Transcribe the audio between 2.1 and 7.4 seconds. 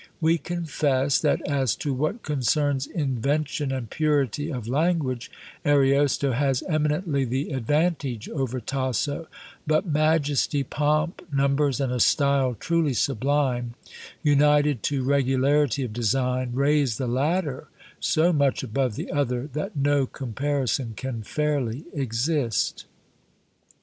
concerns invention and purity of language, Ariosto has eminently